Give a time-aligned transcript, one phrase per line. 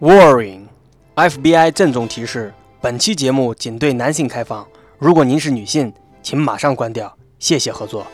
[0.00, 0.66] warring
[1.14, 4.66] fbi 郑重提示本期节目仅对男性开放。
[4.98, 5.92] 如果您是女性
[6.22, 8.06] 请马上关掉谢谢合作。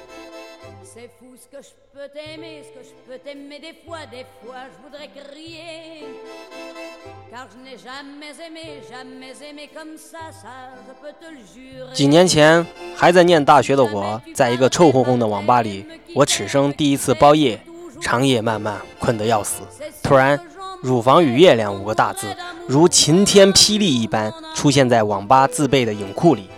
[11.94, 17.60] 几年前还在念大学的我在一个臭烘烘的网吧里我此生第一次包夜
[18.00, 19.62] 长夜漫漫困得要死。
[20.02, 20.38] 突然
[20.82, 22.26] 乳房与月亮”五个大字
[22.66, 26.48] 如晴天霹雳一般出现在网吧自备的影库里，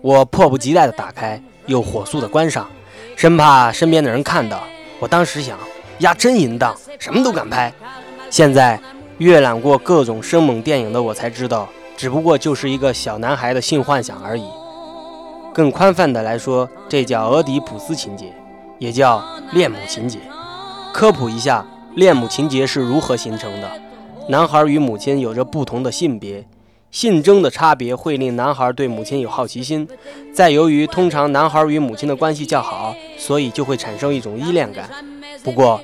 [0.00, 2.68] 我迫不及待地打开，又火速地关上，
[3.16, 4.62] 生怕身边的人看到。
[5.00, 5.58] 我当时想，
[5.98, 7.72] 呀，真淫荡，什么都敢拍。
[8.30, 8.78] 现在
[9.18, 14.44] 阅览过各种生猛电影的我才知道，只不过就是一个小男孩的性幻想而已。
[15.52, 18.32] 更宽泛的来说，这叫俄狄浦斯情节，
[18.78, 20.18] 也叫恋母情节。
[20.92, 23.70] 科普一下，恋母情节是如何形成的？
[24.28, 26.44] 男孩与母亲有着不同的性别，
[26.90, 29.86] 性征的差别会令男孩对母亲有好奇心。
[30.32, 34.90] 再由于通常男孩与母亲的关系较好，所以就会产生一种依恋感。
[35.44, 35.80] 不过，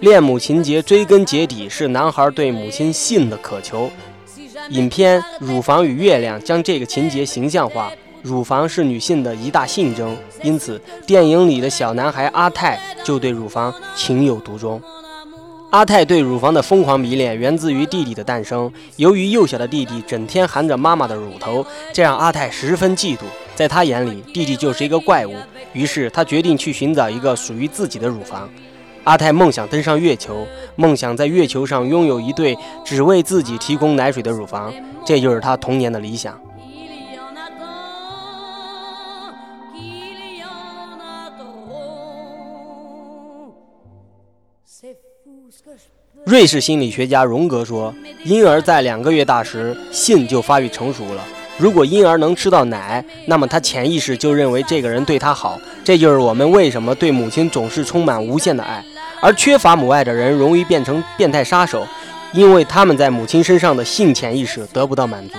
[0.00, 3.90] 恋母情节追根结底是男孩对母亲性的渴求。
[4.70, 7.90] 影片《乳房与月亮》将这个情节形象化。
[8.22, 14.80] 乳房是女性的一大性征，因此电影里的小男孩阿泰就对乳房情有独钟。
[15.74, 18.72] 阿泰对乳房的疯狂迷恋源自于弟弟的诞生。
[18.94, 23.22] 由于幼小的弟弟整天含着妈妈的乳头，这让阿泰十分嫉妒。
[23.56, 25.34] 在他眼里，弟弟就是一个怪物。
[25.72, 28.48] 于是他决定去寻找一个属于自己的乳房。
[29.02, 34.72] 阿泰梦想登上月球，梦想在月球上拥有一对只为自己提供奶水的乳房，
[35.04, 36.40] 这就是他童年的理想。
[46.24, 51.22] 瑞士心理学家荣格说，婴儿在两个月大时，性就发育成熟了。
[51.58, 55.60] 如果婴儿能吃到奶，那么他潜意识就认为这个人对他好。
[55.84, 58.82] 这就是我们为什么对母亲总是充满无限的爱，
[59.20, 61.86] 而缺乏母爱的人容易变成变态杀手，
[62.32, 65.36] 因为他们在母亲身上的性潜意识得不到满足。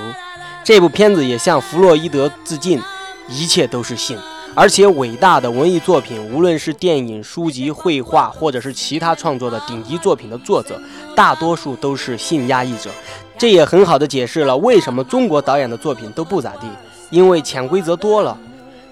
[0.63, 2.81] 这部片子也向弗洛伊德致敬，
[3.27, 4.17] 一切都是性。
[4.57, 10.81] 而且伟大的文艺作品，无论是电影、书籍、绘画，或者是其他创作的顶级作品的作者，
[11.13, 12.89] 大多数都是性压抑者。
[13.37, 16.67] 这也很好的解释了为什么中国导演的作品都不咋地，
[17.09, 18.37] 因为潜规则多了，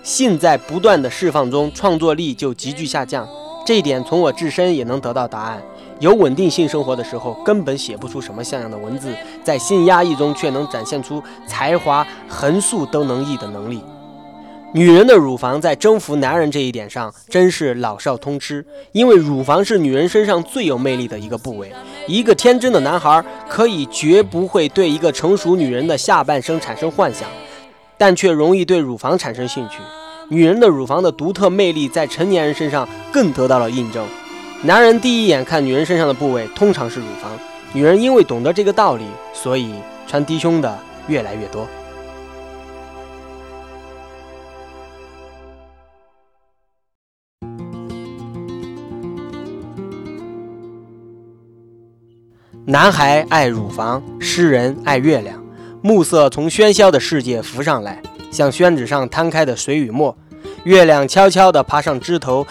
[0.04, 3.26] 性在不断的释放中，创作力就急剧下降。
[3.66, 5.64] 这一点从我自身也能得到答案。
[6.02, 13.82] 有稳定性生活的时候，根本写不出什么像样的文字，在性压抑中却能展现出才华横竖都能溢的能力。
[14.76, 18.66] 女人的乳房在征服男人这一点上，真是老少通吃。
[18.92, 21.72] 因为乳房是女人身上最有魅力的一个部位。
[22.08, 27.30] 一个天真的男孩可以绝不会对一个成熟女人的下半身产生幻想，
[28.00, 29.78] 但却容易对乳房产生兴趣。
[30.30, 34.04] 女人的乳房的独特魅力在成年人身上更得到了印证。
[34.64, 37.32] 男人第一眼看女人身上的部位通常是乳房，
[37.74, 39.06] 女人因为懂得这个道理，
[39.36, 39.76] 所以
[40.08, 41.68] 穿低胸的越来越多。
[52.66, 55.44] 男孩爱乳房，诗人爱月亮。
[55.82, 58.02] 暮色从喧嚣的世界浮上来，
[58.32, 60.16] 像宣纸上摊开的水与墨。
[60.64, 62.48] 月亮悄悄地爬上枝头，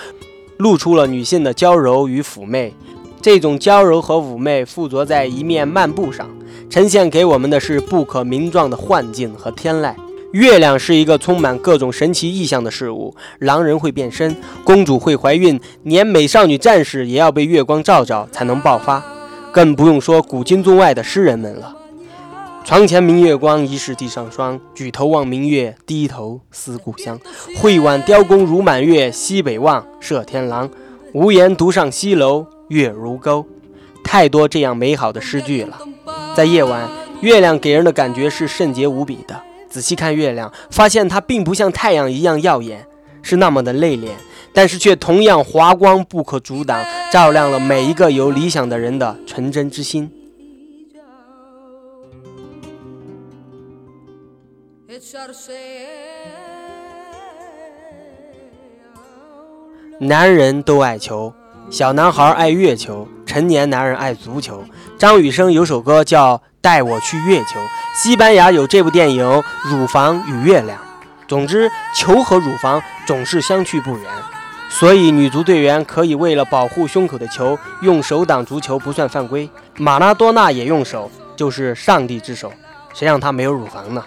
[0.58, 2.74] 露出了女性的娇柔与妩媚。
[3.22, 6.28] 这种娇柔和妩媚附着在一面幔布上，
[6.68, 9.94] 呈现给我们的是不可名状的幻境和天籁。
[10.32, 19.02] 月亮是一个充满各种神奇意象的事物，狼人会变身，公主会怀孕，连美少女战士也要被月光照照才能爆发。
[19.52, 21.76] 更不用说古今中外的诗人们了。
[22.64, 24.58] 床前明月光，疑是地上霜。
[24.74, 27.20] 举头望明月，低头思故乡。
[27.58, 30.70] 会挽雕弓如满月，西北望，射天狼。
[31.12, 33.44] 无言独上西楼，月如钩。
[34.02, 35.78] 太多这样美好的诗句了。
[36.34, 36.88] 在夜晚，
[37.20, 39.38] 月亮给人的感觉是圣洁无比的。
[39.68, 42.86] 仔细看月亮，发现它并不像太阳一样耀眼，
[43.22, 44.08] 是那么的内敛。
[44.54, 50.10] 但是却同样华光不可阻挡，照亮了每一个有理想的人的纯真之心。
[54.88, 54.98] e.
[60.00, 61.32] 男人都爱球，
[61.70, 64.64] 小男孩爱月球，成年男人爱足球。
[64.98, 67.60] 张雨生有首歌叫《带我去月球》，
[67.94, 69.24] 西班牙有这部电影
[69.64, 70.78] 《乳房与月亮》。
[71.28, 74.06] 总之，球和乳房总是相去不远，
[74.80, 79.48] 所以女足队员可以为了保护胸口的球，用手挡足球不算犯规。
[79.76, 82.52] 马拉多纳也用手，就是上帝之手，
[82.92, 84.04] 谁让他没有乳房呢？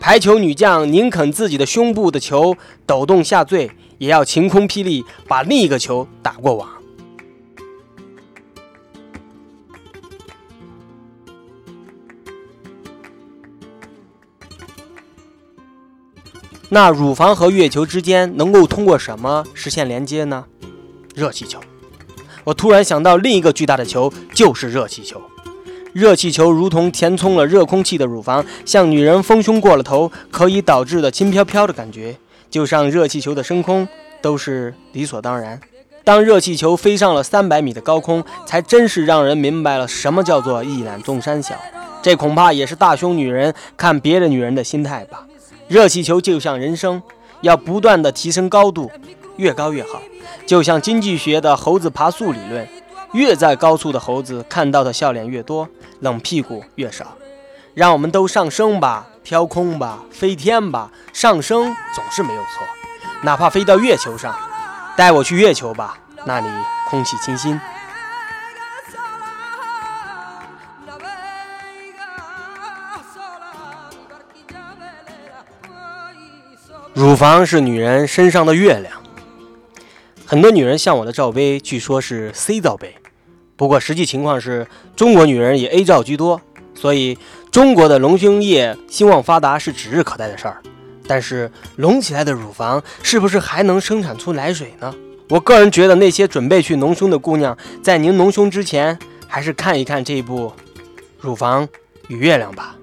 [0.00, 6.68] 排球女将宁肯自己的胸部的球抖动下坠，也要晴空霹雳把另一个球打过网。
[16.70, 20.44] 那乳房和月球之间能够通过什么实现连接呢？
[21.14, 21.58] 热气球。
[22.44, 25.20] 我突然想到，另一个巨大的球就是热气球。
[25.94, 32.16] 热气球如同填充了热空气的乳房，像女人丰胸过了头，可以导致的轻飘飘的感觉，
[32.50, 33.88] 就像热气球的升空
[34.20, 35.58] 都是理所当然。
[36.04, 41.54] 当热气球飞上了三百米的高空，才真是让人明白了什么叫做一览众山小。
[42.02, 45.26] 这恐怕也是大胸女人看别的女人的心态吧。
[45.68, 47.02] 热气球就像人生，
[47.42, 48.90] 要不断的提升高度，
[49.36, 50.00] 越高越好。
[50.46, 52.66] 就像经济学的猴子爬树理论，
[53.12, 55.68] 越在高处的猴子看到的笑脸越多，
[56.00, 57.06] 冷屁股越少。
[57.74, 62.64] 让我们都上升吧，飘空吧，飞天吧，上升总是没有错。
[63.22, 64.34] 哪怕飞到月球上，
[64.96, 66.48] 带我去月球吧，那里
[66.88, 67.60] 空气清新。
[76.98, 78.92] 乳房是女人身上的月亮，
[80.26, 82.96] 很多女人向往的罩杯据说是 C 罩杯，
[83.54, 84.66] 不过实际情况是
[84.96, 86.40] 中国女人以 A 罩居多，
[86.74, 87.16] 所以
[87.52, 90.60] 中国的隆胸业兴旺发达是指日可待的事儿。
[91.06, 94.92] 但是隆起来的乳房是不是还能生产出奶水呢？
[95.28, 98.98] 我个人觉得那些准备去隆胸的姑娘，在您隆胸之前，
[99.28, 100.48] 还是看一看这一部
[101.20, 101.68] 《乳房
[102.08, 102.74] 与月亮》吧。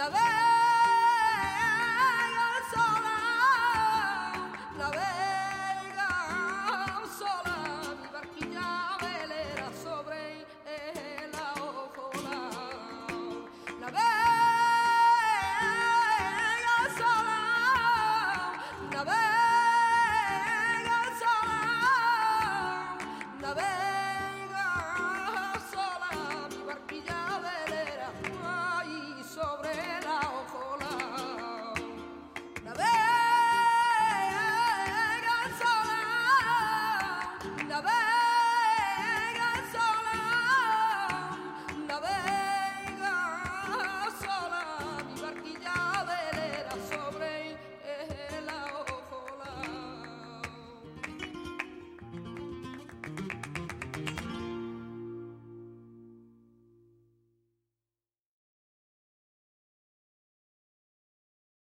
[0.00, 0.39] segunda.